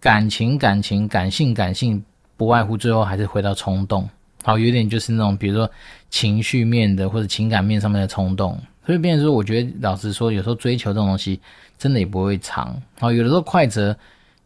[0.00, 2.02] 感情、感情、感性、感性，
[2.40, 4.08] 不外乎最后还是回到冲动。
[4.42, 5.70] 好，有点就是那种比如说
[6.08, 8.58] 情绪面的或者情感面上面的冲动。
[8.86, 11.38] 所以变成说，我觉得老实说，有时候追求这种东西
[11.76, 12.74] 真的也不会长。
[12.98, 13.94] 好，有的时候快则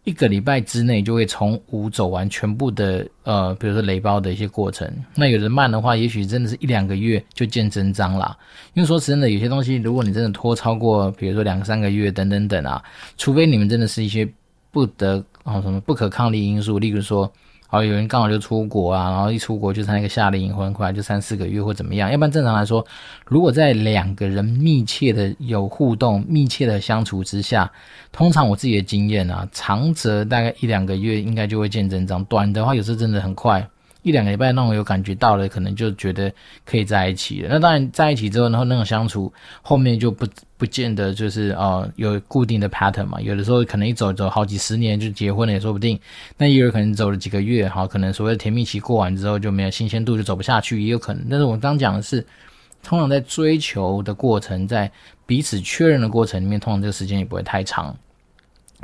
[0.03, 4.93] 一个礼拜之内就会从无走完全部的呃，比如说雷包的一些过程。
[5.15, 8.37] 那有的慢的话，也许真的是一两个月就见真章啦。
[8.73, 12.83] 因为说真的，有些东西如果你真的拖超过，比如说两三个月等等等啊，
[13.17, 14.29] 除非你们真的是一些
[14.73, 17.33] 不得啊、哦、什么不可抗力因素，例如说。
[17.67, 22.09] 好，有人刚好就出国啊，然后一出国就是那个夏令营，回来就三四个月或怎么样。
[22.09, 22.87] 要不然正常来说，
[23.27, 27.69] 如果在两个人密切的有互动、密切的相处之下，
[28.13, 33.69] 通常我自己的经验啊，长则大概一两个月应该就会见真章，短的话有时候真的很快。
[34.05, 36.31] 一两个礼拜那种有感觉到了，可能就觉得
[36.65, 37.49] 可以在一起了。
[37.51, 40.27] 那当然在一起之后，然后那种相处后面就不
[40.59, 43.19] 不见得就是呃有固定的 pattern 嘛。
[43.21, 45.99] 有的时候可能一走走好几十年就结婚了也说不定。
[46.37, 51.27] 那也有可能走了几个月，哈，可能所谓的甜蜜期过完之后就没有新鲜度，就走不下去，也有可能。
[51.31, 52.25] 但是我刚讲的是，
[52.83, 54.93] 通常在追求的过程，在
[55.25, 57.97] 彼此确认的过程里面，通常这个时间也不会太长。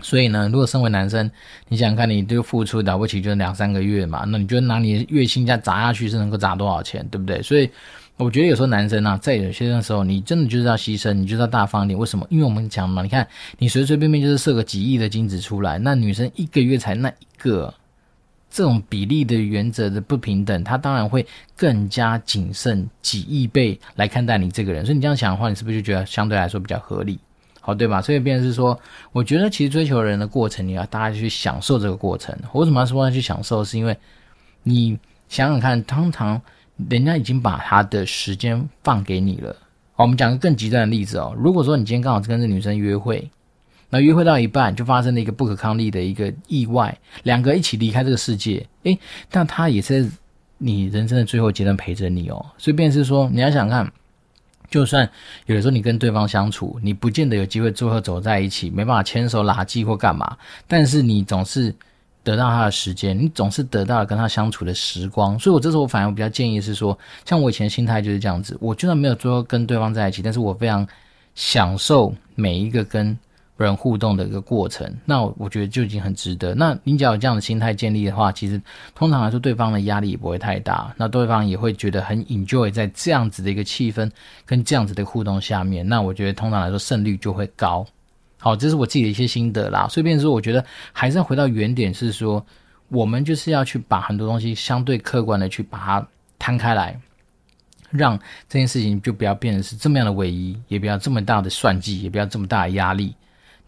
[0.03, 1.31] 所以呢，如果身为男生，
[1.69, 7.41] 你想想看，你就付出了不起就是两三个月嘛，那你觉得拿你的月薪再砸下去是能够砸多少钱，对不对？
[7.43, 7.69] 所以
[8.17, 11.99] 我觉得有时候男生啊，在有些的时候，你真的就是要牺牲，你就是要大方一点。
[11.99, 12.27] 为什么？
[12.31, 13.27] 因为我们讲嘛，你看
[13.59, 17.73] 你随随便便就是射个几亿的精子出来，那女生一个月才那一个，
[18.51, 24.85] 这种比例的原则的不平等，他当然会更加谨慎几亿倍来看待你这个人。
[24.85, 27.19] 所以你这样想的话，你是不是就觉得相对来说比较合理？
[27.63, 28.01] 好，对吧？
[28.01, 28.79] 所以变成是说，
[29.13, 32.35] 我觉得其实追求人的过程，你要大家去享受这个过程。
[32.53, 33.63] 我为什么要说要去享受？
[33.63, 33.95] 是因为
[34.63, 36.41] 你想想看，通常
[36.89, 39.55] 人家已经把他的时间放给你了。
[39.93, 41.35] 好，我们讲个更极端的例子哦。
[41.37, 43.31] 如果说你今天刚好跟这女生约会，
[43.91, 48.99] 那约会到一半就发生了一个不可抗力的一个意外，两个一起离开这个世界，诶，
[49.31, 50.11] 但他也是
[50.57, 52.47] 你人生的最后阶段陪着你哦。
[52.57, 53.93] 所以变成是说，你要想看。
[54.71, 55.09] 就算
[55.47, 60.37] 有的时候你跟对方相处，你不见得有机会最后走在一起，没办法牵手拉记或干嘛，
[60.69, 61.75] 但是你总是
[62.23, 65.39] 得到他的时间，你总是得到了跟他相处的时光。
[65.39, 70.87] 所以，我这时候我反而比较建议是说，像我以前心态就是这样子，我就算没有最后跟对方在一起，但是我非常
[71.35, 73.19] 享受每一个跟。
[73.65, 76.55] 人互动的一个过程，那我觉得就已经很值得。
[76.55, 78.61] 那你只要有这样的心态建立的话，其实
[78.95, 84.11] 通常来说，对方的压力也不会太大，那对方也会觉得很 enjoy 在这样子的一个气氛
[84.47, 85.87] 跟这样子的互动下面。
[85.87, 87.87] 那我觉得通常来说胜率就会高。
[88.39, 89.87] 好，这是我自己的一些心得啦。
[89.89, 92.45] 所以，变成说，我觉得还是要回到原点，是说
[92.89, 96.99] 我们就是要去把很多东西相对客观的去把它摊开来，
[97.91, 98.19] 让
[98.49, 103.15] 这件事情就不要变成是这么样的唯一，也不要这么大的算计，也不要这么大的压力。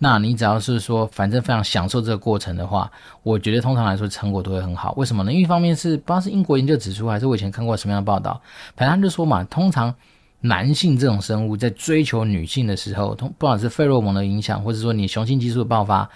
[0.05, 2.91] 那你只要是说，反正非常享受这个过程的话，
[3.23, 4.93] 我觉得通常来说成果都会很好。
[4.97, 5.31] 为什么呢？
[5.31, 8.43] 因为一方面是不知道是英国研究指出，还是我以前看过什么样的报道，
[8.75, 9.95] 反正他就说嘛，通常
[10.41, 16.11] 男性这种生物在追求女性的时候，通不管是费洛蒙的影响，或者说你雄性激素的爆发，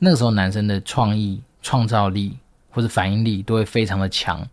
[0.00, 2.36] 那个时候男生的创意、创造力
[2.72, 4.44] 或者反应力都会非常的强。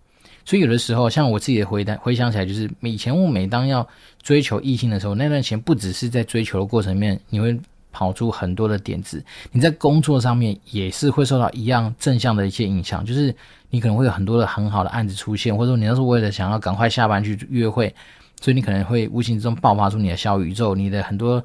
[0.45, 3.88] 所以有的时候，像我自己的回答回想起来，就是以前我每当要
[4.21, 7.60] 追求异性的时候，那段时间不只是在追求的过程里面，你会。
[7.95, 13.34] 跑出很多的点子，你在工作上面也是会受到一样正向的一些影响，就是
[13.69, 17.95] 你可能会有很多的很好的案子出现，或者说你要是为了想要赶快下班去约会，
[18.41, 21.41] 所以你可能会无形之中爆发出你的小宇宙，你的很多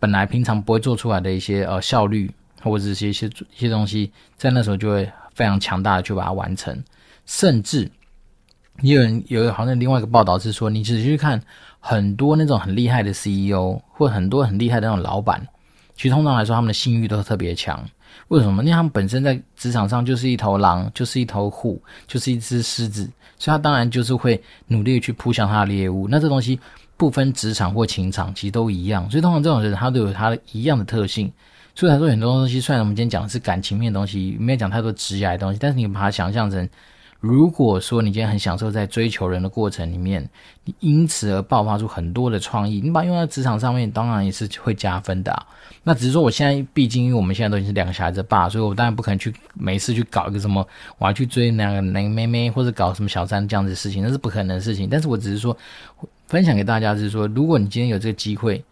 [0.00, 2.28] 本来平常不会做出来的一些呃效率，
[2.60, 6.76] 或者是一些一些东西，在那时候就会非常强大的去把它完成，
[7.24, 7.88] 甚至
[8.82, 11.40] 也有人有好像另外一个报道是说，你仔细去看
[11.78, 15.46] 很多那种很厉害的 CEO 或很多很厉害的那种老板。
[15.96, 17.82] 其实通常来说，他们的性欲都特别强。
[18.28, 18.62] 为什么？
[18.62, 26.06] 因为他们本身在职场上就是一头狼，就是一头虎，就是一只狮子，所以他当然就是会努力去扑向他的猎物。
[26.08, 26.58] 那这东西
[26.96, 29.08] 不分职场或情场，其实都一样。
[29.10, 31.32] 所以通常这种人，他都有他一样的特性。
[31.74, 36.68] 所以来说，很多东西，虽然我们今天讲的是感情面的东西，没有讲太多职业的东西，但是你把它想象成。
[37.24, 40.28] 如果说你今天很享受在追求人的过程里面，
[40.62, 45.46] 你因此而爆发出很多的创意，你把用在职场上面，当然也是会加分的。
[45.84, 50.68] 那只是说，我现在毕竟因为我们现在都已经是两个小孩子爸，所以我当然不可能去每次去搞一个什么，
[50.98, 54.86] 我要去追那个那个妹妹，或者搞什么小三这样子的事情，那是不可能的事情。
[54.90, 55.56] 但是我只是说，
[56.26, 58.62] 分享给大家是说，如果你今天有这个机会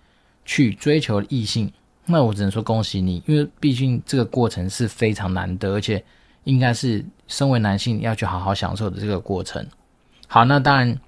[0.45, 1.73] 去追求异性，
[2.05, 6.05] 那我只能说恭喜你，因为毕竟这个过程是非常难得，而且
[6.45, 9.67] 应该是身为男性要去好好享受的这个过程。
[10.27, 10.99] 好，那当然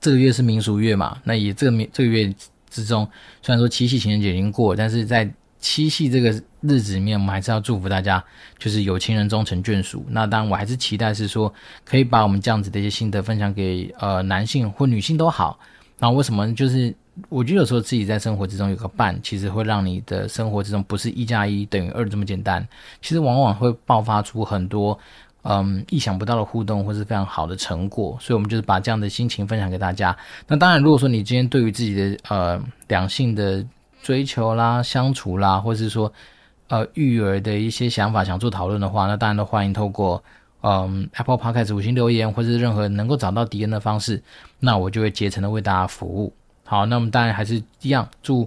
[0.00, 2.34] 这个月是民俗月嘛，那也这个这个月
[2.70, 3.08] 之中，
[3.42, 5.28] 虽然说七夕情人节已经过，但是在
[5.58, 6.30] 七夕这个
[6.60, 8.22] 日子里面，我们还是要祝福大家，
[8.58, 10.04] 就是有情人终成眷属。
[10.10, 11.52] 那当然，我还是期待是说，
[11.84, 15.58] 可以把我们这样子的一些心得分享给呃男性或女性都好。
[15.98, 16.54] 那为什么？
[16.54, 16.94] 就是
[17.28, 22.66] 我觉得有时候自己在生活之中有个伴，其实会让你的生活之中不是一加一等于二这么简单。
[23.00, 24.98] 其实往往会爆发出很多
[25.42, 28.16] 嗯意想不到的互动，或是非常好的成果。
[28.20, 30.16] 所以，我们就是把这样的心情分享给大家。
[30.46, 33.64] 那当然，如果说你今天对于自己的呃两性的
[34.02, 36.12] 追求啦、相处啦，或是说，
[36.68, 40.22] 呃，育儿的一些想法想做讨论的话，那当然都欢迎透过，
[40.62, 44.22] 嗯，Apple Podcast 五星留言，或是任何能够找到敌人的方式，
[44.60, 46.32] 那我就会竭诚的为大家服务。
[46.66, 48.46] 好，那我们当然还是一样，祝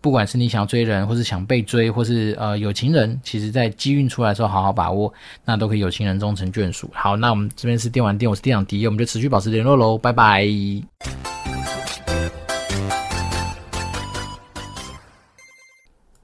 [0.00, 5.12] 不管是你想追人，或是想被追，或是呃有情人，其实在机运出来的时候好好把握，
[5.46, 6.90] 那都可以有情人终成眷属。
[6.92, 10.46] 好，那我们这边是电玩店，我是店长迪，我们就持续保持联络喽，拜拜。